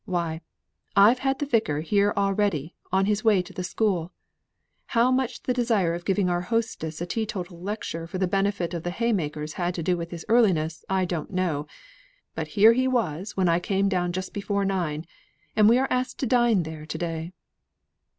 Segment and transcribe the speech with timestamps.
[0.05, 0.41] Why,
[0.95, 4.11] I've had the Vicar here already, on his way to the school.
[4.97, 8.81] How much the desire of giving our hostess a teetotal lecture for the benefit of
[8.81, 11.67] the hay makers, had to do with his earliness, I don't know;
[12.33, 15.05] but here he was, when I came down just before nine;
[15.55, 17.31] and we are asked to dine there to day."